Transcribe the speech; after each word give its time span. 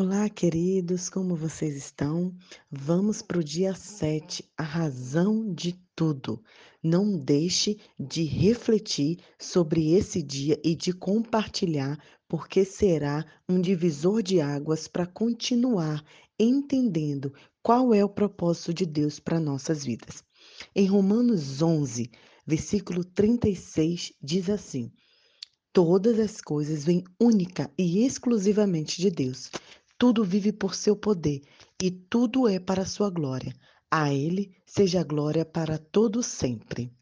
Olá, 0.00 0.30
queridos, 0.30 1.08
como 1.08 1.34
vocês 1.34 1.74
estão? 1.74 2.32
Vamos 2.70 3.20
para 3.20 3.40
o 3.40 3.42
dia 3.42 3.74
7, 3.74 4.48
a 4.56 4.62
razão 4.62 5.52
de 5.52 5.76
tudo. 5.96 6.40
Não 6.80 7.18
deixe 7.18 7.80
de 7.98 8.22
refletir 8.22 9.18
sobre 9.36 9.94
esse 9.94 10.22
dia 10.22 10.56
e 10.62 10.76
de 10.76 10.92
compartilhar, 10.92 11.98
porque 12.28 12.64
será 12.64 13.26
um 13.48 13.60
divisor 13.60 14.22
de 14.22 14.40
águas 14.40 14.86
para 14.86 15.04
continuar 15.04 16.04
entendendo 16.38 17.34
qual 17.60 17.92
é 17.92 18.04
o 18.04 18.08
propósito 18.08 18.72
de 18.72 18.86
Deus 18.86 19.18
para 19.18 19.40
nossas 19.40 19.84
vidas. 19.84 20.22
Em 20.76 20.86
Romanos 20.86 21.60
11, 21.60 22.08
versículo 22.46 23.02
36, 23.04 24.12
diz 24.22 24.48
assim: 24.48 24.92
Todas 25.72 26.20
as 26.20 26.40
coisas 26.40 26.84
vêm 26.84 27.02
única 27.20 27.68
e 27.76 28.04
exclusivamente 28.06 29.00
de 29.00 29.10
Deus. 29.10 29.50
Tudo 29.98 30.24
vive 30.24 30.52
por 30.52 30.76
seu 30.76 30.94
poder 30.94 31.42
e 31.82 31.90
tudo 31.90 32.48
é 32.48 32.60
para 32.60 32.86
sua 32.86 33.10
glória. 33.10 33.52
A 33.90 34.14
Ele 34.14 34.56
seja 34.64 35.02
glória 35.02 35.44
para 35.44 35.76
todo 35.76 36.22
sempre. 36.22 36.96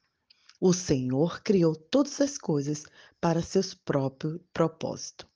O 0.59 0.73
Senhor 0.73 1.43
criou 1.43 1.77
todas 1.77 2.21
as 2.23 2.39
coisas 2.39 2.85
para 3.21 3.43
seus 3.43 3.75
próprios 3.75 4.41
propósitos. 4.51 5.27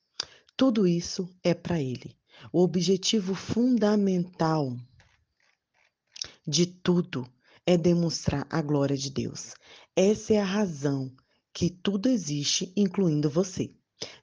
Tudo 0.56 0.86
isso 0.86 1.28
é 1.44 1.52
para 1.52 1.80
Ele. 1.80 2.16
O 2.50 2.62
objetivo 2.62 3.34
fundamental 3.34 4.74
de 6.46 6.64
tudo 6.66 7.30
é 7.66 7.76
demonstrar 7.76 8.46
a 8.48 8.62
glória 8.62 8.96
de 8.96 9.10
Deus. 9.10 9.54
Essa 9.94 10.34
é 10.34 10.38
a 10.38 10.44
razão 10.44 11.14
que 11.52 11.68
tudo 11.68 12.08
existe, 12.08 12.72
incluindo 12.74 13.28
você. 13.28 13.70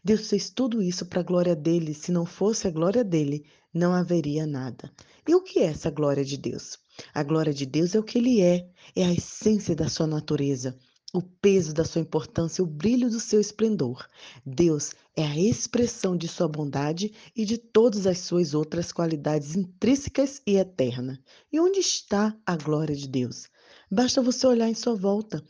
Deus 0.03 0.29
fez 0.29 0.49
tudo 0.49 0.81
isso 0.81 1.05
para 1.05 1.19
a 1.19 1.23
glória 1.23 1.55
dele. 1.55 1.93
Se 1.93 2.11
não 2.11 2.25
fosse 2.25 2.67
a 2.67 2.71
glória 2.71 3.03
dele, 3.03 3.45
não 3.73 3.93
haveria 3.93 4.45
nada. 4.45 4.91
E 5.27 5.35
o 5.35 5.41
que 5.41 5.59
é 5.59 5.65
essa 5.65 5.91
glória 5.91 6.23
de 6.23 6.37
Deus? 6.37 6.79
A 7.13 7.23
glória 7.23 7.53
de 7.53 7.65
Deus 7.65 7.93
é 7.93 7.99
o 7.99 8.03
que 8.03 8.17
ele 8.17 8.41
é, 8.41 8.67
é 8.95 9.05
a 9.05 9.13
essência 9.13 9.75
da 9.75 9.87
sua 9.87 10.07
natureza, 10.07 10.77
o 11.13 11.21
peso 11.21 11.73
da 11.73 11.85
sua 11.85 12.01
importância, 12.01 12.63
o 12.63 12.67
brilho 12.67 13.09
do 13.09 13.19
seu 13.19 13.39
esplendor. 13.39 14.07
Deus 14.45 14.91
é 15.15 15.25
a 15.25 15.37
expressão 15.37 16.17
de 16.17 16.27
sua 16.27 16.47
bondade 16.47 17.13
e 17.35 17.45
de 17.45 17.57
todas 17.57 18.07
as 18.07 18.19
suas 18.19 18.53
outras 18.53 18.91
qualidades 18.91 19.55
intrínsecas 19.55 20.41
e 20.45 20.57
eternas. 20.57 21.19
E 21.51 21.59
onde 21.59 21.79
está 21.79 22.35
a 22.45 22.55
glória 22.55 22.95
de 22.95 23.07
Deus? 23.07 23.47
Basta 23.91 24.21
você 24.21 24.45
olhar 24.45 24.69
em 24.69 24.75
sua 24.75 24.95
volta. 24.95 25.43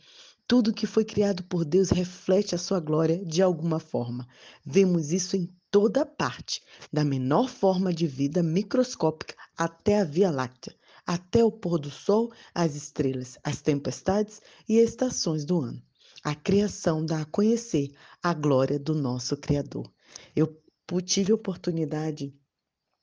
Tudo 0.48 0.72
que 0.72 0.86
foi 0.86 1.04
criado 1.04 1.44
por 1.44 1.62
Deus 1.62 1.90
reflete 1.90 2.54
a 2.54 2.58
sua 2.58 2.80
glória 2.80 3.22
de 3.22 3.42
alguma 3.42 3.78
forma. 3.78 4.26
Vemos 4.64 5.12
isso 5.12 5.36
em 5.36 5.54
toda 5.70 6.06
parte, 6.06 6.62
da 6.90 7.04
menor 7.04 7.50
forma 7.50 7.92
de 7.92 8.06
vida 8.06 8.42
microscópica 8.42 9.34
até 9.54 10.00
a 10.00 10.04
Via 10.04 10.30
Láctea, 10.30 10.74
até 11.06 11.44
o 11.44 11.52
pôr 11.52 11.78
do 11.78 11.90
sol, 11.90 12.32
as 12.54 12.74
estrelas, 12.74 13.36
as 13.44 13.60
tempestades 13.60 14.40
e 14.66 14.78
estações 14.78 15.44
do 15.44 15.60
ano. 15.60 15.82
A 16.24 16.34
criação 16.34 17.04
dá 17.04 17.20
a 17.20 17.26
conhecer 17.26 17.92
a 18.22 18.32
glória 18.32 18.78
do 18.78 18.94
nosso 18.94 19.36
Criador. 19.36 19.92
Eu 20.34 20.58
tive 21.04 21.30
a 21.30 21.34
oportunidade 21.34 22.34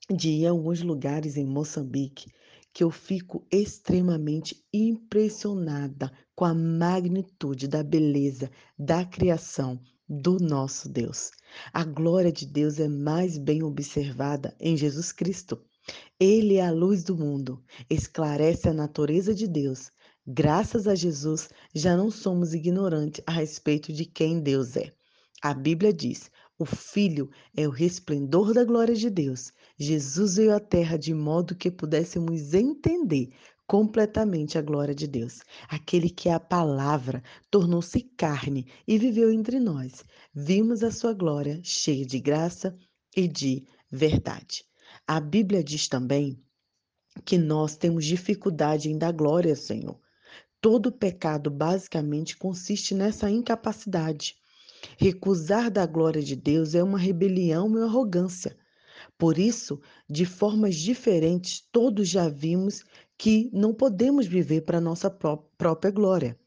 de 0.09 0.29
ir 0.29 0.47
a 0.47 0.49
alguns 0.49 0.81
lugares 0.81 1.37
em 1.37 1.45
Moçambique 1.45 2.25
que 2.75 2.83
eu 2.83 2.91
fico 2.91 3.47
extremamente 3.49 4.61
impressionada 4.73 6.11
com 6.35 6.43
a 6.43 6.53
magnitude 6.53 7.69
da 7.69 7.81
beleza 7.81 8.51
da 8.77 9.05
criação 9.05 9.79
do 10.09 10.37
nosso 10.41 10.89
Deus. 10.89 11.31
A 11.71 11.85
glória 11.85 12.33
de 12.33 12.45
Deus 12.45 12.77
é 12.77 12.89
mais 12.89 13.37
bem 13.37 13.63
observada 13.63 14.53
em 14.59 14.75
Jesus 14.75 15.13
Cristo. 15.13 15.57
Ele 16.19 16.55
é 16.55 16.65
a 16.65 16.71
luz 16.71 17.01
do 17.01 17.15
mundo, 17.15 17.63
esclarece 17.89 18.67
a 18.67 18.73
natureza 18.73 19.33
de 19.33 19.47
Deus. 19.47 19.89
Graças 20.27 20.85
a 20.85 20.95
Jesus, 20.95 21.47
já 21.73 21.95
não 21.95 22.11
somos 22.11 22.53
ignorantes 22.53 23.23
a 23.25 23.31
respeito 23.31 23.93
de 23.93 24.03
quem 24.03 24.41
Deus 24.41 24.75
é. 24.75 24.91
A 25.41 25.53
Bíblia 25.53 25.93
diz: 25.93 26.29
o 26.57 26.65
Filho 26.65 27.29
é 27.55 27.67
o 27.67 27.71
resplendor 27.71 28.53
da 28.53 28.63
glória 28.63 28.95
de 28.95 29.09
Deus. 29.09 29.51
Jesus 29.77 30.37
veio 30.37 30.55
à 30.55 30.59
Terra 30.59 30.97
de 30.97 31.13
modo 31.13 31.55
que 31.55 31.69
pudéssemos 31.69 32.53
entender 32.53 33.33
completamente 33.67 34.57
a 34.57 34.61
glória 34.61 34.95
de 34.95 35.05
Deus. 35.07 35.41
Aquele 35.67 36.09
que 36.09 36.29
é 36.29 36.33
a 36.33 36.39
palavra 36.39 37.21
tornou-se 37.51 37.99
carne 38.15 38.67
e 38.87 38.97
viveu 38.97 39.31
entre 39.31 39.59
nós. 39.59 40.03
Vimos 40.33 40.81
a 40.81 40.91
sua 40.91 41.13
glória 41.13 41.59
cheia 41.61 42.05
de 42.05 42.19
graça 42.19 42.77
e 43.15 43.27
de 43.27 43.65
verdade. 43.91 44.63
A 45.05 45.19
Bíblia 45.19 45.63
diz 45.63 45.89
também 45.89 46.41
que 47.25 47.37
nós 47.37 47.75
temos 47.75 48.05
dificuldade 48.05 48.89
em 48.89 48.97
dar 48.97 49.11
glória 49.11 49.51
ao 49.51 49.57
Senhor. 49.57 49.99
Todo 50.61 50.91
pecado 50.91 51.51
basicamente 51.51 52.37
consiste 52.37 52.95
nessa 52.95 53.29
incapacidade. 53.29 54.35
Recusar 54.97 55.71
da 55.71 55.85
glória 55.85 56.21
de 56.21 56.35
Deus 56.35 56.75
é 56.75 56.83
uma 56.83 56.97
rebelião 56.97 57.67
e 57.67 57.71
uma 57.71 57.85
arrogância. 57.85 58.55
Por 59.17 59.37
isso, 59.37 59.79
de 60.09 60.25
formas 60.25 60.75
diferentes, 60.75 61.61
todos 61.71 62.09
já 62.09 62.27
vimos 62.27 62.83
que 63.17 63.49
não 63.53 63.73
podemos 63.73 64.27
viver 64.27 64.61
para 64.61 64.81
nossa 64.81 65.09
pró 65.09 65.37
própria 65.57 65.91
glória. 65.91 66.39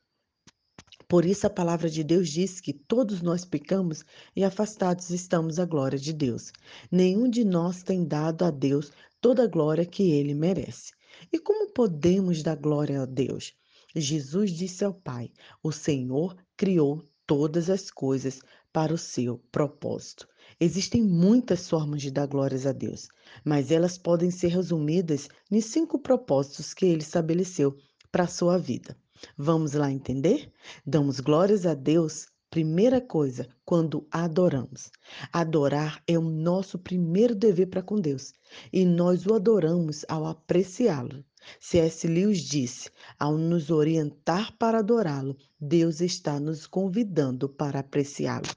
Por 1.09 1.25
isso 1.25 1.47
a 1.47 1.51
palavra 1.51 1.89
de 1.89 2.05
Deus 2.05 2.29
diz 2.29 2.61
que 2.61 2.75
todos 2.75 3.23
nós 3.23 3.43
pecamos 3.43 4.05
e 4.37 4.45
afastados 4.45 5.09
estamos 5.09 5.57
da 5.57 5.65
glória 5.65 5.99
de 5.99 6.13
Deus. 6.13 6.53
Nenhum 6.91 7.31
de 7.31 7.45
nós 7.45 7.83
tem 7.83 8.05
dado 8.05 8.45
a 8.45 8.51
Deus 8.51 8.93
toda 9.19 9.45
a 9.45 9.47
glória 9.47 9.87
que 9.87 10.11
ele 10.11 10.35
merece. 10.35 10.93
E 11.33 11.39
como 11.39 11.73
podemos 11.73 12.43
dar 12.43 12.57
glória 12.57 13.03
a 13.03 13.07
Deus? 13.07 13.55
Jesus 13.97 14.51
disse 14.51 14.85
ao 14.85 14.93
Pai: 14.93 15.33
O 15.63 15.73
Senhor 15.73 16.37
criou 16.57 17.03
todas 17.29 17.69
as 17.69 17.91
coisas 17.91 18.41
para 18.73 18.93
o 18.93 18.99
seu 18.99 19.37
propósito. 19.53 20.27
Existem 20.59 21.03
muitas 21.03 21.69
formas 21.69 22.01
de 22.01 22.11
dar 22.11 22.27
glórias 22.27 22.65
a 22.65 22.73
Deus, 22.73 23.07
mas 23.45 23.71
elas 23.71 23.99
podem 23.99 24.31
ser 24.31 24.49
resumidas 24.49 25.29
em 25.51 25.61
cinco 25.61 25.99
propósitos 25.99 26.73
que 26.73 26.87
ele 26.87 27.03
estabeleceu 27.03 27.77
para 28.11 28.25
a 28.25 28.29
sua 28.29 28.57
vida. 28.57 28.97
Vamos 29.37 29.75
lá 29.75 29.91
entender? 29.93 30.51
Damos 30.87 31.21
glórias 31.21 31.67
a 31.67 31.75
Deus, 31.75 32.29
primeira 32.49 32.99
coisa, 32.99 33.47
quando 33.63 34.09
adoramos. 34.11 34.91
Adorar 35.31 36.03
é 36.07 36.19
o 36.19 36.23
nosso 36.23 36.79
primeiro 36.79 37.35
dever 37.35 37.67
para 37.67 37.83
com 37.83 38.01
Deus, 38.01 38.33
e 38.73 38.87
nós 38.87 39.27
o 39.27 39.35
adoramos 39.35 40.03
ao 40.09 40.27
apreciá-lo. 40.27 41.23
C.S. 41.61 42.07
Lewis 42.07 42.41
disse: 42.41 42.91
ao 43.19 43.37
nos 43.37 43.71
orientar 43.71 44.57
para 44.57 44.79
adorá-lo, 44.79 45.37
Deus 45.61 46.01
está 46.01 46.39
nos 46.39 46.67
convidando 46.67 47.49
para 47.49 47.81
apreciá-lo. 47.81 48.49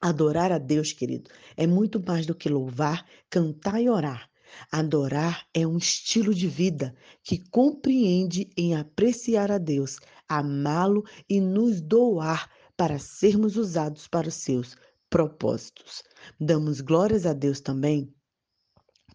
Adorar 0.00 0.52
a 0.52 0.58
Deus, 0.58 0.92
querido, 0.92 1.30
é 1.56 1.66
muito 1.66 2.02
mais 2.04 2.26
do 2.26 2.34
que 2.34 2.48
louvar, 2.48 3.06
cantar 3.30 3.80
e 3.80 3.88
orar. 3.88 4.30
Adorar 4.70 5.46
é 5.52 5.66
um 5.66 5.76
estilo 5.76 6.34
de 6.34 6.46
vida 6.46 6.94
que 7.22 7.38
compreende 7.50 8.50
em 8.56 8.74
apreciar 8.74 9.50
a 9.50 9.58
Deus, 9.58 9.98
amá-lo 10.28 11.04
e 11.28 11.40
nos 11.40 11.80
doar 11.80 12.50
para 12.76 12.98
sermos 12.98 13.56
usados 13.56 14.06
para 14.06 14.28
os 14.28 14.34
seus 14.34 14.76
propósitos. 15.10 16.02
Damos 16.38 16.80
glórias 16.80 17.26
a 17.26 17.32
Deus 17.32 17.60
também 17.60 18.14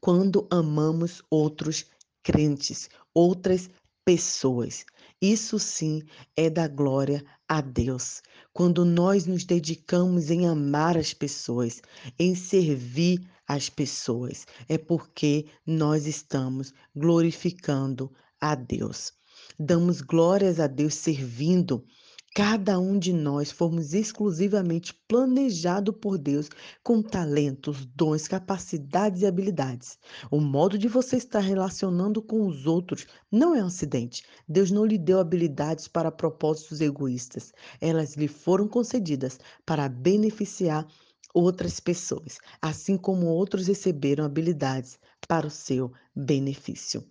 quando 0.01 0.47
amamos 0.49 1.21
outros 1.29 1.85
crentes, 2.23 2.89
outras 3.13 3.69
pessoas. 4.05 4.85
Isso 5.21 5.59
sim 5.59 6.01
é 6.35 6.49
da 6.49 6.67
glória 6.67 7.23
a 7.47 7.61
Deus. 7.61 8.21
Quando 8.53 8.83
nós 8.83 9.25
nos 9.25 9.45
dedicamos 9.45 10.29
em 10.31 10.47
amar 10.47 10.97
as 10.97 11.13
pessoas, 11.13 11.81
em 12.17 12.33
servir 12.35 13.19
as 13.47 13.69
pessoas, 13.69 14.45
é 14.67 14.77
porque 14.77 15.45
nós 15.65 16.07
estamos 16.07 16.73
glorificando 16.95 18.11
a 18.39 18.55
Deus. 18.55 19.13
Damos 19.59 20.01
glórias 20.01 20.59
a 20.59 20.67
Deus 20.67 20.95
servindo 20.95 21.85
Cada 22.33 22.79
um 22.79 22.97
de 22.97 23.11
nós 23.11 23.51
fomos 23.51 23.93
exclusivamente 23.93 24.93
planejado 25.05 25.91
por 25.91 26.17
Deus 26.17 26.47
com 26.81 27.01
talentos, 27.01 27.85
dons, 27.85 28.25
capacidades 28.25 29.21
e 29.21 29.25
habilidades. 29.25 29.99
O 30.31 30.39
modo 30.39 30.77
de 30.77 30.87
você 30.87 31.17
estar 31.17 31.41
relacionando 31.41 32.21
com 32.21 32.47
os 32.47 32.65
outros 32.65 33.05
não 33.29 33.53
é 33.53 33.61
um 33.61 33.67
acidente. 33.67 34.23
Deus 34.47 34.71
não 34.71 34.85
lhe 34.85 34.97
deu 34.97 35.19
habilidades 35.19 35.89
para 35.89 36.09
propósitos 36.09 36.79
egoístas. 36.79 37.51
Elas 37.81 38.15
lhe 38.15 38.29
foram 38.29 38.65
concedidas 38.65 39.37
para 39.65 39.89
beneficiar 39.89 40.87
outras 41.33 41.81
pessoas, 41.81 42.37
assim 42.61 42.95
como 42.97 43.25
outros 43.25 43.67
receberam 43.67 44.23
habilidades 44.23 44.97
para 45.27 45.47
o 45.47 45.51
seu 45.51 45.91
benefício. 46.15 47.05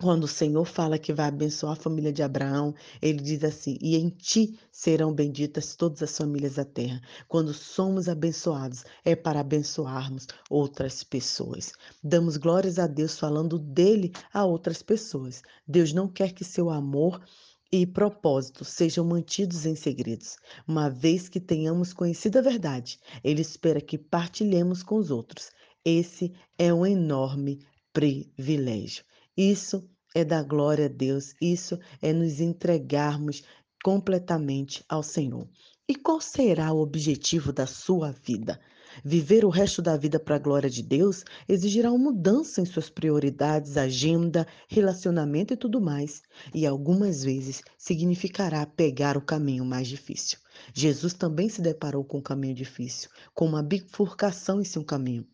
Quando 0.00 0.24
o 0.24 0.28
Senhor 0.28 0.64
fala 0.64 0.98
que 0.98 1.12
vai 1.12 1.26
abençoar 1.26 1.74
a 1.74 1.76
família 1.76 2.10
de 2.10 2.22
Abraão, 2.22 2.74
ele 3.02 3.20
diz 3.20 3.44
assim: 3.44 3.76
E 3.82 3.96
em 3.96 4.08
ti 4.08 4.58
serão 4.72 5.12
benditas 5.12 5.76
todas 5.76 6.02
as 6.02 6.16
famílias 6.16 6.54
da 6.54 6.64
terra. 6.64 7.02
Quando 7.28 7.52
somos 7.52 8.08
abençoados, 8.08 8.82
é 9.04 9.14
para 9.14 9.40
abençoarmos 9.40 10.26
outras 10.48 11.04
pessoas. 11.04 11.72
Damos 12.02 12.38
glórias 12.38 12.78
a 12.78 12.86
Deus 12.86 13.18
falando 13.18 13.58
dele 13.58 14.10
a 14.32 14.42
outras 14.42 14.82
pessoas. 14.82 15.42
Deus 15.68 15.92
não 15.92 16.08
quer 16.08 16.32
que 16.32 16.44
seu 16.44 16.70
amor 16.70 17.22
e 17.70 17.86
propósitos 17.86 18.68
sejam 18.68 19.04
mantidos 19.04 19.66
em 19.66 19.76
segredos. 19.76 20.38
Uma 20.66 20.88
vez 20.88 21.28
que 21.28 21.38
tenhamos 21.38 21.92
conhecido 21.92 22.38
a 22.38 22.42
verdade, 22.42 22.98
Ele 23.22 23.42
espera 23.42 23.82
que 23.82 23.98
partilhemos 23.98 24.82
com 24.82 24.96
os 24.96 25.10
outros. 25.10 25.50
Esse 25.84 26.32
é 26.56 26.72
um 26.72 26.86
enorme 26.86 27.60
privilégio. 27.92 29.04
Isso 29.42 29.82
é 30.14 30.22
dar 30.22 30.42
glória 30.44 30.84
a 30.84 30.88
Deus, 30.88 31.34
isso 31.40 31.78
é 32.02 32.12
nos 32.12 32.40
entregarmos 32.40 33.42
completamente 33.82 34.84
ao 34.86 35.02
Senhor. 35.02 35.48
E 35.88 35.94
qual 35.94 36.20
será 36.20 36.70
o 36.74 36.82
objetivo 36.82 37.50
da 37.50 37.66
sua 37.66 38.12
vida? 38.12 38.60
Viver 39.02 39.46
o 39.46 39.48
resto 39.48 39.80
da 39.80 39.96
vida 39.96 40.20
para 40.20 40.36
a 40.36 40.38
glória 40.38 40.68
de 40.68 40.82
Deus 40.82 41.24
exigirá 41.48 41.90
uma 41.90 42.12
mudança 42.12 42.60
em 42.60 42.66
suas 42.66 42.90
prioridades, 42.90 43.78
agenda, 43.78 44.46
relacionamento 44.68 45.54
e 45.54 45.56
tudo 45.56 45.80
mais. 45.80 46.20
E 46.52 46.66
algumas 46.66 47.24
vezes 47.24 47.62
significará 47.78 48.66
pegar 48.66 49.16
o 49.16 49.22
caminho 49.22 49.64
mais 49.64 49.88
difícil. 49.88 50.38
Jesus 50.74 51.14
também 51.14 51.48
se 51.48 51.62
deparou 51.62 52.04
com 52.04 52.18
um 52.18 52.22
caminho 52.22 52.54
difícil, 52.54 53.08
com 53.32 53.46
uma 53.46 53.62
bifurcação 53.62 54.60
em 54.60 54.64
seu 54.64 54.84
caminho. 54.84 55.26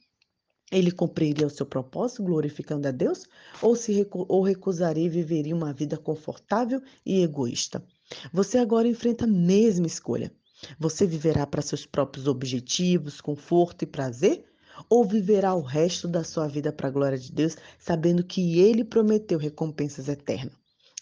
Ele 0.71 0.91
cumpriria 0.91 1.47
o 1.47 1.51
seu 1.51 1.65
propósito 1.65 2.25
glorificando 2.25 2.89
a 2.89 2.91
Deus 2.91 3.25
ou 3.63 3.77
se 3.77 3.93
recu 3.93 4.27
ou 4.29 4.43
recusaria 4.43 5.05
e 5.05 5.09
viveria 5.09 5.55
uma 5.55 5.73
vida 5.73 5.97
confortável 5.97 6.83
e 7.05 7.23
egoísta? 7.23 7.85
Você 8.33 8.59
agora 8.59 8.89
enfrenta 8.89 9.25
a 9.25 9.29
mesma 9.29 9.87
escolha. 9.87 10.33
Você 10.79 11.07
viverá 11.07 11.47
para 11.47 11.63
seus 11.63 11.87
próprios 11.87 12.27
objetivos, 12.27 13.21
conforto 13.21 13.83
e 13.83 13.87
prazer? 13.87 14.45
Ou 14.91 15.05
viverá 15.05 15.55
o 15.55 15.63
resto 15.63 16.07
da 16.09 16.25
sua 16.25 16.49
vida 16.49 16.73
para 16.73 16.89
a 16.89 16.91
glória 16.91 17.19
de 17.19 17.33
Deus, 17.33 17.57
sabendo 17.79 18.25
que 18.25 18.59
Ele 18.59 18.85
prometeu 18.85 19.39
recompensas 19.39 20.09
eternas? 20.09 20.53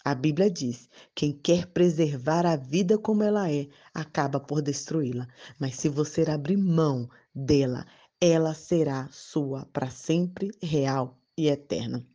A 0.03 0.13
Bíblia 0.13 0.51
diz: 0.51 0.87
quem 1.15 1.33
quer 1.33 1.65
preservar 1.65 2.45
a 2.45 2.55
vida 2.55 2.95
como 2.95 3.23
ela 3.23 3.51
é, 3.51 3.67
acaba 3.91 4.39
por 4.39 4.61
destruí-la. 4.61 5.27
Mas 5.59 5.75
se 5.75 5.89
você 5.89 6.21
abrir 6.29 6.57
mão 6.57 7.09
dela, 7.33 7.85
ela 8.19 8.53
será 8.53 9.09
sua 9.11 9.65
para 9.67 9.89
sempre, 9.89 10.51
real 10.61 11.19
e 11.37 11.47
eterna. 11.47 12.05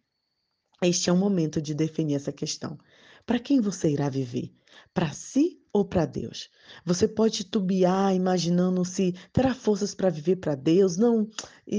Este 0.82 1.10
é 1.10 1.12
o 1.12 1.16
momento 1.16 1.60
de 1.60 1.74
definir 1.74 2.14
essa 2.14 2.32
questão. 2.32 2.78
Para 3.26 3.38
quem 3.38 3.60
você 3.60 3.90
irá 3.90 4.08
viver? 4.08 4.52
Para 4.94 5.12
si 5.12 5.59
ou 5.72 5.84
para 5.84 6.06
Deus? 6.06 6.48
Você 6.84 7.06
pode 7.06 7.38
titubear 7.38 8.14
imaginando 8.14 8.84
se 8.84 9.14
terá 9.32 9.54
forças 9.54 9.94
para 9.94 10.10
viver 10.10 10.36
para 10.36 10.54
Deus. 10.54 10.96
Não, 10.96 11.28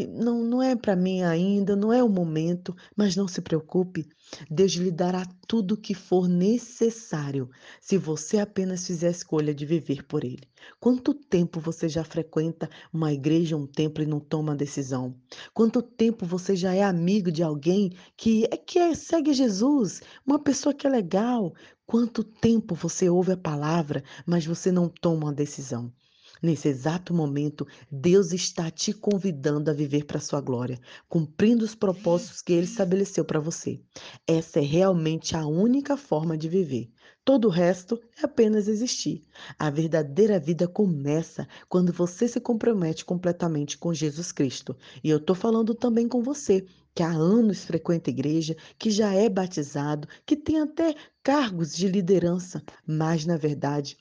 não, 0.09 0.43
não 0.43 0.61
é 0.61 0.75
para 0.75 0.95
mim 0.95 1.23
ainda, 1.23 1.75
não 1.75 1.91
é 1.91 2.03
o 2.03 2.09
momento, 2.09 2.75
mas 2.95 3.15
não 3.15 3.27
se 3.27 3.41
preocupe. 3.41 4.07
Deus 4.49 4.71
lhe 4.73 4.91
dará 4.91 5.25
tudo 5.47 5.73
o 5.73 5.77
que 5.77 5.93
for 5.93 6.27
necessário 6.27 7.49
se 7.81 7.97
você 7.97 8.39
apenas 8.39 8.87
fizer 8.87 9.07
a 9.07 9.11
escolha 9.11 9.53
de 9.53 9.65
viver 9.65 10.03
por 10.05 10.23
Ele. 10.23 10.47
Quanto 10.79 11.13
tempo 11.13 11.59
você 11.59 11.89
já 11.89 12.03
frequenta 12.03 12.69
uma 12.93 13.11
igreja, 13.11 13.57
um 13.57 13.67
templo 13.67 14.03
e 14.03 14.07
não 14.07 14.19
toma 14.19 14.55
decisão? 14.55 15.15
Quanto 15.53 15.81
tempo 15.81 16.25
você 16.25 16.55
já 16.55 16.73
é 16.73 16.83
amigo 16.83 17.31
de 17.31 17.43
alguém 17.43 17.91
que 18.15 18.45
é 18.45 18.55
que 18.55 18.79
é, 18.79 18.93
segue 18.93 19.33
Jesus, 19.33 20.01
uma 20.25 20.39
pessoa 20.39 20.73
que 20.73 20.87
é 20.87 20.89
legal? 20.89 21.53
Quanto 21.91 22.23
tempo 22.23 22.73
você 22.73 23.09
ouve 23.09 23.33
a 23.33 23.37
palavra, 23.37 24.01
mas 24.25 24.45
você 24.45 24.71
não 24.71 24.87
toma 24.87 25.25
uma 25.25 25.33
decisão? 25.33 25.91
Nesse 26.41 26.69
exato 26.69 27.13
momento, 27.13 27.67
Deus 27.91 28.31
está 28.31 28.71
te 28.71 28.93
convidando 28.93 29.69
a 29.69 29.73
viver 29.73 30.05
para 30.05 30.17
a 30.17 30.21
sua 30.21 30.39
glória, 30.39 30.79
cumprindo 31.09 31.65
os 31.65 31.75
propósitos 31.75 32.41
que 32.41 32.53
ele 32.53 32.63
estabeleceu 32.63 33.25
para 33.25 33.41
você. 33.41 33.81
Essa 34.25 34.59
é 34.59 34.61
realmente 34.61 35.35
a 35.35 35.45
única 35.45 35.97
forma 35.97 36.37
de 36.37 36.47
viver. 36.47 36.89
Todo 37.23 37.45
o 37.45 37.51
resto 37.51 38.01
é 38.17 38.25
apenas 38.25 38.67
existir. 38.67 39.21
A 39.59 39.69
verdadeira 39.69 40.39
vida 40.39 40.67
começa 40.67 41.47
quando 41.69 41.93
você 41.93 42.27
se 42.27 42.39
compromete 42.39 43.05
completamente 43.05 43.77
com 43.77 43.93
Jesus 43.93 44.31
Cristo. 44.31 44.75
E 45.03 45.09
eu 45.09 45.17
estou 45.17 45.35
falando 45.35 45.75
também 45.75 46.07
com 46.07 46.23
você, 46.23 46.65
que 46.95 47.03
há 47.03 47.11
anos 47.11 47.63
frequenta 47.63 48.09
a 48.09 48.13
igreja, 48.13 48.57
que 48.77 48.89
já 48.89 49.13
é 49.13 49.29
batizado, 49.29 50.07
que 50.25 50.35
tem 50.35 50.59
até 50.59 50.95
cargos 51.21 51.75
de 51.75 51.87
liderança, 51.87 52.63
mas 52.87 53.23
na 53.23 53.37
verdade 53.37 53.97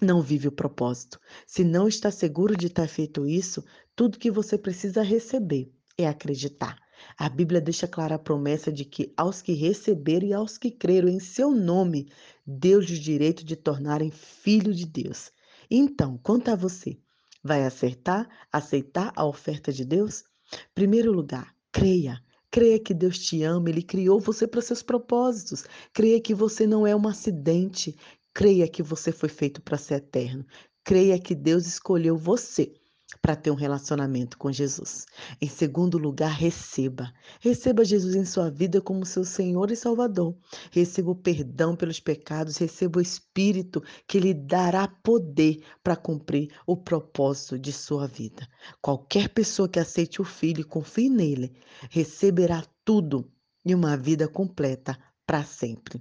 não 0.00 0.22
vive 0.22 0.48
o 0.48 0.52
propósito. 0.52 1.20
Se 1.46 1.62
não 1.62 1.86
está 1.86 2.10
seguro 2.10 2.56
de 2.56 2.70
ter 2.70 2.88
feito 2.88 3.26
isso, 3.26 3.62
tudo 3.94 4.18
que 4.18 4.30
você 4.30 4.56
precisa 4.56 5.02
receber 5.02 5.70
é 5.98 6.08
acreditar. 6.08 6.85
A 7.18 7.28
Bíblia 7.28 7.60
deixa 7.60 7.86
clara 7.86 8.14
a 8.14 8.18
promessa 8.18 8.72
de 8.72 8.84
que 8.84 9.12
aos 9.16 9.42
que 9.42 9.52
receberam 9.52 10.26
e 10.26 10.32
aos 10.32 10.58
que 10.58 10.70
creram 10.70 11.08
em 11.08 11.20
seu 11.20 11.50
nome, 11.50 12.08
Deus 12.46 12.86
lhes 12.86 12.98
direito 12.98 13.44
de 13.44 13.56
tornarem 13.56 14.10
filhos 14.10 14.76
de 14.76 14.86
Deus. 14.86 15.32
Então, 15.70 16.18
quanto 16.22 16.50
a 16.50 16.56
você, 16.56 16.98
vai 17.42 17.64
acertar, 17.64 18.28
aceitar 18.52 19.12
a 19.16 19.24
oferta 19.24 19.72
de 19.72 19.84
Deus? 19.84 20.24
Primeiro 20.74 21.12
lugar, 21.12 21.54
creia. 21.72 22.22
Creia 22.50 22.78
que 22.78 22.94
Deus 22.94 23.18
te 23.18 23.42
ama, 23.42 23.68
Ele 23.68 23.82
criou 23.82 24.20
você 24.20 24.46
para 24.46 24.62
seus 24.62 24.82
propósitos. 24.82 25.64
Creia 25.92 26.20
que 26.20 26.34
você 26.34 26.66
não 26.66 26.86
é 26.86 26.94
um 26.94 27.08
acidente. 27.08 27.96
Creia 28.32 28.68
que 28.68 28.82
você 28.82 29.12
foi 29.12 29.28
feito 29.28 29.60
para 29.60 29.76
ser 29.76 29.94
eterno. 29.96 30.46
Creia 30.84 31.18
que 31.18 31.34
Deus 31.34 31.66
escolheu 31.66 32.16
você 32.16 32.72
para 33.20 33.36
ter 33.36 33.50
um 33.50 33.54
relacionamento 33.54 34.38
com 34.38 34.50
Jesus. 34.52 35.06
Em 35.40 35.48
segundo 35.48 35.98
lugar, 35.98 36.32
receba. 36.32 37.12
Receba 37.40 37.84
Jesus 37.84 38.14
em 38.14 38.24
sua 38.24 38.50
vida 38.50 38.80
como 38.80 39.06
seu 39.06 39.24
Senhor 39.24 39.70
e 39.70 39.76
Salvador. 39.76 40.36
Receba 40.70 41.10
o 41.10 41.14
perdão 41.14 41.76
pelos 41.76 42.00
pecados, 42.00 42.56
receba 42.56 42.98
o 42.98 43.02
Espírito 43.02 43.82
que 44.06 44.18
lhe 44.18 44.34
dará 44.34 44.88
poder 44.88 45.62
para 45.82 45.96
cumprir 45.96 46.52
o 46.66 46.76
propósito 46.76 47.58
de 47.58 47.72
sua 47.72 48.06
vida. 48.06 48.46
Qualquer 48.80 49.28
pessoa 49.28 49.68
que 49.68 49.78
aceite 49.78 50.20
o 50.20 50.24
Filho 50.24 50.60
e 50.60 50.64
confie 50.64 51.08
nele, 51.08 51.52
receberá 51.90 52.64
tudo 52.84 53.30
e 53.64 53.74
uma 53.74 53.96
vida 53.96 54.28
completa 54.28 54.96
para 55.26 55.42
sempre. 55.42 56.00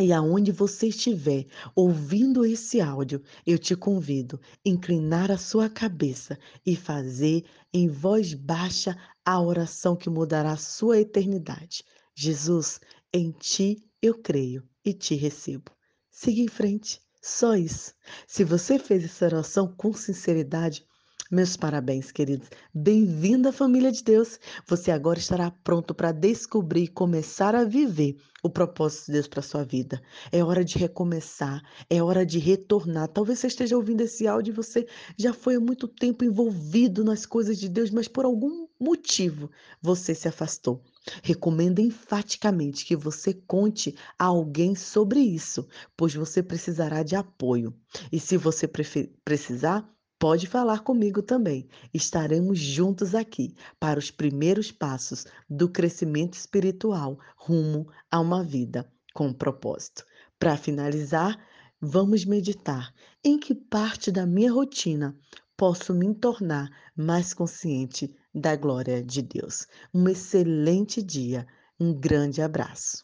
E 0.00 0.12
aonde 0.12 0.50
você 0.50 0.88
estiver 0.88 1.46
ouvindo 1.72 2.44
esse 2.44 2.80
áudio, 2.80 3.22
eu 3.46 3.56
te 3.56 3.76
convido 3.76 4.40
a 4.44 4.68
inclinar 4.68 5.30
a 5.30 5.38
sua 5.38 5.70
cabeça 5.70 6.36
e 6.66 6.74
fazer 6.74 7.44
em 7.72 7.88
voz 7.88 8.34
baixa 8.34 8.98
a 9.24 9.40
oração 9.40 9.94
que 9.94 10.10
mudará 10.10 10.52
a 10.52 10.56
sua 10.56 10.98
eternidade. 11.00 11.84
Jesus, 12.12 12.80
em 13.12 13.30
ti 13.30 13.88
eu 14.02 14.20
creio 14.20 14.68
e 14.84 14.92
te 14.92 15.14
recebo. 15.14 15.70
Siga 16.10 16.40
em 16.40 16.48
frente, 16.48 17.00
só 17.22 17.54
isso. 17.54 17.94
Se 18.26 18.42
você 18.42 18.80
fez 18.80 19.04
essa 19.04 19.26
oração 19.26 19.72
com 19.76 19.92
sinceridade, 19.92 20.84
meus 21.30 21.56
parabéns, 21.56 22.12
queridos. 22.12 22.48
Bem-vindo 22.72 23.48
à 23.48 23.52
família 23.52 23.90
de 23.90 24.02
Deus. 24.02 24.38
Você 24.66 24.90
agora 24.90 25.18
estará 25.18 25.50
pronto 25.50 25.94
para 25.94 26.12
descobrir 26.12 26.84
e 26.84 26.88
começar 26.88 27.54
a 27.54 27.64
viver 27.64 28.16
o 28.42 28.50
propósito 28.50 29.06
de 29.06 29.12
Deus 29.12 29.26
para 29.26 29.40
sua 29.40 29.64
vida. 29.64 30.02
É 30.30 30.44
hora 30.44 30.62
de 30.62 30.76
recomeçar, 30.76 31.62
é 31.88 32.02
hora 32.02 32.26
de 32.26 32.38
retornar. 32.38 33.08
Talvez 33.08 33.38
você 33.38 33.46
esteja 33.46 33.76
ouvindo 33.76 34.02
esse 34.02 34.26
áudio 34.26 34.52
e 34.52 34.54
você 34.54 34.86
já 35.16 35.32
foi 35.32 35.56
há 35.56 35.60
muito 35.60 35.88
tempo 35.88 36.24
envolvido 36.24 37.02
nas 37.02 37.24
coisas 37.24 37.58
de 37.58 37.68
Deus, 37.70 37.90
mas 37.90 38.06
por 38.06 38.26
algum 38.26 38.66
motivo 38.78 39.50
você 39.80 40.14
se 40.14 40.28
afastou. 40.28 40.82
Recomendo 41.22 41.80
enfaticamente 41.80 42.84
que 42.84 42.96
você 42.96 43.32
conte 43.32 43.94
a 44.18 44.26
alguém 44.26 44.74
sobre 44.74 45.20
isso, 45.20 45.66
pois 45.96 46.14
você 46.14 46.42
precisará 46.42 47.02
de 47.02 47.16
apoio. 47.16 47.74
E 48.12 48.20
se 48.20 48.36
você 48.36 48.68
precisar, 48.68 49.88
Pode 50.18 50.46
falar 50.46 50.80
comigo 50.80 51.22
também. 51.22 51.68
Estaremos 51.92 52.58
juntos 52.58 53.14
aqui 53.14 53.54
para 53.78 53.98
os 53.98 54.10
primeiros 54.10 54.72
passos 54.72 55.26
do 55.48 55.68
crescimento 55.68 56.34
espiritual 56.34 57.18
rumo 57.36 57.86
a 58.10 58.20
uma 58.20 58.42
vida 58.42 58.90
com 59.12 59.32
propósito. 59.32 60.04
Para 60.38 60.56
finalizar, 60.56 61.38
vamos 61.80 62.24
meditar 62.24 62.92
em 63.22 63.38
que 63.38 63.54
parte 63.54 64.10
da 64.10 64.26
minha 64.26 64.52
rotina 64.52 65.16
posso 65.56 65.94
me 65.94 66.14
tornar 66.14 66.70
mais 66.96 67.32
consciente 67.32 68.14
da 68.34 68.56
glória 68.56 69.02
de 69.02 69.22
Deus. 69.22 69.66
Um 69.92 70.08
excelente 70.08 71.02
dia, 71.02 71.46
um 71.78 71.92
grande 71.92 72.42
abraço. 72.42 73.03